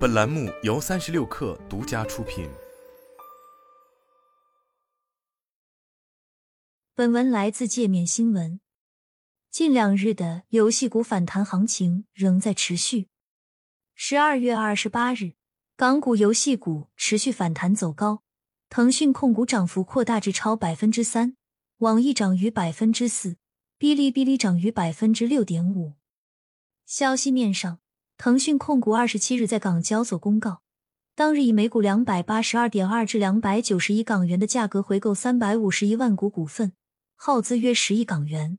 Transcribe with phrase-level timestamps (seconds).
[0.00, 2.48] 本栏目由三十六氪独家出品。
[6.94, 8.60] 本文来自界面新闻。
[9.50, 13.08] 近两日的游戏股反弹行情仍在持续。
[13.94, 15.34] 十二月二十八日，
[15.76, 18.22] 港股游戏股持续反弹走高，
[18.70, 21.36] 腾讯控股涨幅扩大至超百分之三，
[21.80, 23.36] 网易涨逾百分之四，
[23.78, 25.92] 哔哩哔哩涨逾百分之六点五。
[26.86, 27.79] 消息面上。
[28.22, 30.60] 腾讯控股二十七日在港交所公告，
[31.14, 36.74] 当日以每股两百八十二点二至两百九十一港元的价格回购三百五十一万股股份，
[37.16, 38.58] 耗资约十亿港元。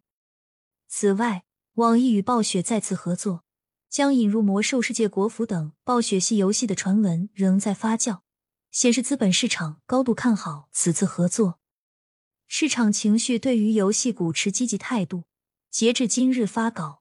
[0.88, 1.44] 此外，
[1.76, 3.44] 网易与暴雪再次合作，
[3.88, 8.22] 将引入《魔兽世界》国服等暴雪系游戏的传闻仍在发酵，
[8.72, 11.60] 显示资本市场高度看好此次合作。
[12.48, 15.26] 市场情绪对于游戏股持积极态度。
[15.70, 17.01] 截至今日发稿。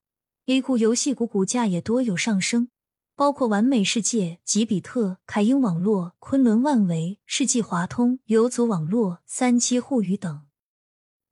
[0.50, 2.70] A 股游戏股股价也多有上升，
[3.14, 10.42] 包括完美世界、吉比特、凯英网络、昆仑万维、世纪华通、游族网络、三七互娱等。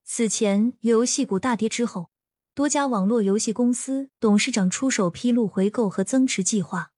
[0.05, 2.10] 此前游戏股大跌之后，
[2.55, 6.92] 多家网络游戏公司董事长出手披露回购和增持计划。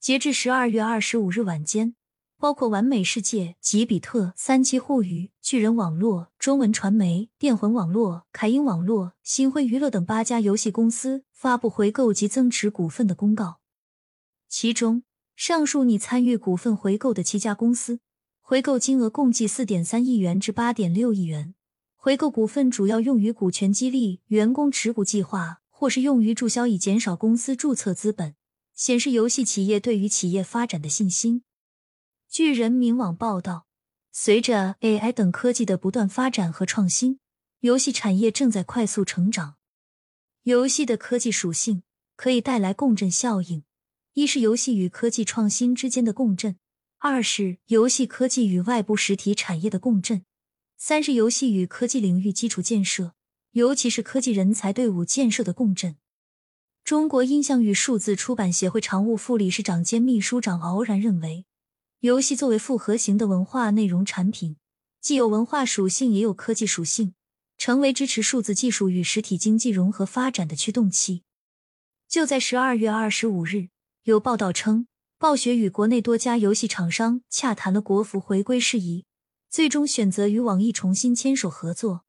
[0.00, 1.94] 截至十二月二十五日晚间。
[2.40, 13.58] 包括完美世界、吉比特、三七互娱、巨人网络、中文传媒、电魂网络、凯英网络、星辉娱乐等八家游戏公司发布回购及增持股份的公告。
[14.48, 15.02] 其中，
[15.34, 17.98] 上述拟参与股份回购的七家公司，
[18.40, 21.56] 回购金额共计四点三亿元至八点六亿元。
[21.96, 28.36] 回购股份主要用于股权激励、员工持股计划，或是用于注销，以减少公司注册资本，
[28.72, 31.42] 显示游戏企业对于企业发展的信心。
[32.30, 33.66] 据人民网报道，
[34.12, 37.20] 随着 AI 等科技的不断发展和创新，
[37.60, 39.56] 游戏产业正在快速成长。
[40.42, 41.82] 游戏的科技属性
[42.16, 43.64] 可以带来共振效应：
[44.12, 46.56] 一是游戏与科技创新之间的共振；
[46.98, 50.18] 二是游戏科技与外部实体产业的共振；
[50.76, 53.14] 三是游戏与科技领域基础建设，
[53.52, 55.96] 尤其是科技人才队伍建设的共振。
[56.84, 61.46] 中国音像与数字出版协会常务副理事长兼秘书长敖然认为。
[62.00, 64.56] 游戏作为复合型的文化内容产品，
[65.00, 67.14] 既有文化属性，也有科技属性，
[67.56, 71.24] 成为支持数字技术与实体经济融合发展的驱动器。
[72.06, 73.70] 就在十二月二十五日，
[74.04, 74.86] 有报道称，
[75.18, 79.04] 暴雪与国内多家游戏厂商洽谈了国服回归事宜，
[79.50, 82.04] 最终选择与网易重新牵手合作。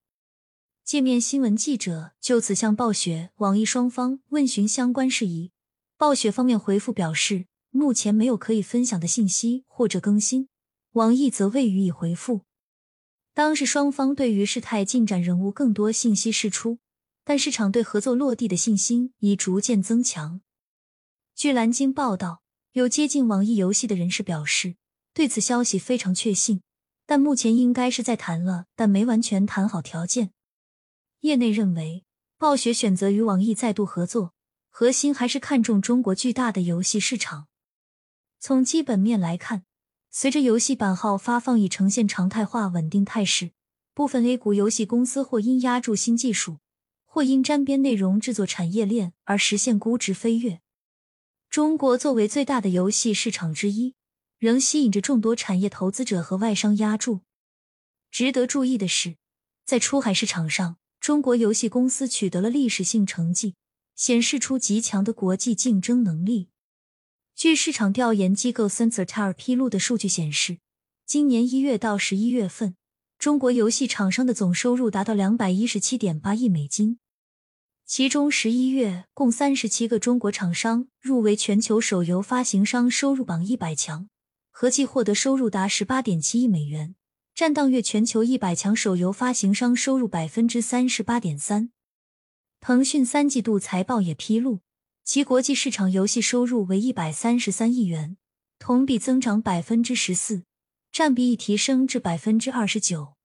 [0.83, 5.51] 界面新闻记者就此向暴雪、网易双方问询相关事宜，
[5.97, 7.47] 暴雪方面回复表示。
[7.71, 10.49] 目前没有可以分享的信息或者更新，
[10.93, 12.41] 网易则未予以回复。
[13.33, 16.79] 当时双方对于事态进展仍无更多信息释出，
[17.23, 20.41] 但市场对合作落地的信心已逐渐增强。
[21.35, 22.41] 据蓝鲸报道，
[22.71, 24.75] 有接近网易游戏的人士表示，
[25.13, 26.61] 对此消息非常确信，
[27.05, 30.31] 但目前应该是在谈了，但没完全谈好条件。
[31.19, 32.03] 业内认为，
[32.37, 34.33] 暴雪选择与网易再度合作，
[34.69, 37.48] 核心还是看重中国巨大的游戏市场。
[38.39, 39.65] 从基本面来看，
[40.09, 43.51] 随着游戏版号发放已呈现常态化稳定态势，
[43.93, 46.59] 部分 A 股游戏公司或因压住新技术，
[47.05, 50.61] 或因沾边内容制作产业链而实现估值飞跃。
[51.49, 53.95] 中国作为最大的游戏市场之一，
[54.37, 57.21] 仍吸引着众多产业投资者和外商压注。
[58.09, 59.17] 值得注意的是，
[59.65, 63.55] 在出海市场上，中国游戏公司取得了历史性成绩，
[63.95, 66.49] 显示出极强的国际竞争能力。
[67.39, 70.57] 据市场调研机构 Sensor Tower 披露的数据显示，
[71.05, 72.75] 今年一月到十一月份，
[73.17, 76.99] 中国游戏厂商的总收入达到两百一十七点八亿美金，
[77.85, 84.09] 其中十一月共三十七个中国厂商入围全球手游发行商收入榜一百强，
[84.51, 86.95] 合计获得收入达十八点七亿美元，
[87.33, 91.71] 占当月全球一百强手游发行商收入百分之三十八点三。
[92.59, 94.59] 腾讯三季度财报也披露。
[95.03, 98.17] 其国际市场游戏收入为一百三十三亿元，
[98.59, 100.43] 同比增长百分之十四，
[100.91, 103.15] 占比已提升至百分之二十九。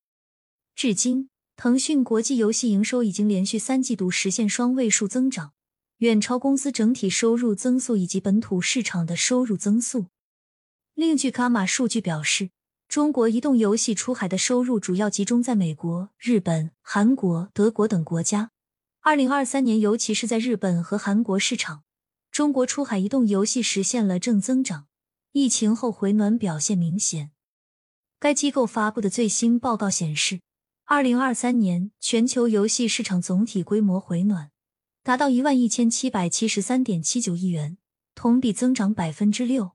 [0.75, 5.53] 至今，腾讯国际游戏营收已经连续三季度实现双位数增长，
[5.99, 10.07] 远超公司整体收入增速以及本土市场的收入增速。
[10.95, 12.51] 另据伽马数据表示，
[12.89, 18.53] 中国移动游戏出海的收入主要集中在美国、日本、韩国、德国等国家。
[19.05, 21.85] 二零二三年，尤其是在日本和韩国市场，
[22.31, 24.87] 中国出海移动游戏实现了正增长，
[25.33, 27.31] 疫情后回暖表现明显。
[28.19, 30.41] 该机构发布的最新报告显示，
[30.87, 34.51] 二零二三年全球游戏市场总体规模回暖，
[35.03, 37.77] 达到一万一千七百七十三点七九亿元，
[38.15, 39.73] 同比增长百分之六，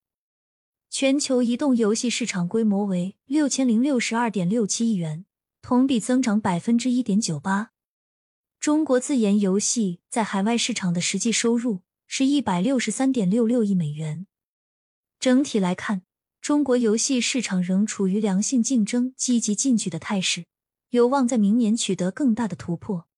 [0.89, 5.25] 全球移动游戏市场规模为六千零六十二点六七亿元，
[5.61, 7.69] 同比增长百分之一点九八。
[8.59, 14.27] 中国自研游戏在海外市场的实际收入是一百六十三点六六亿美元。
[15.17, 16.01] 整体来看，
[16.41, 20.45] 中国游戏市场仍处于良性竞争、积极进取的态势，
[20.89, 23.08] 有望在明年取得更大的突破。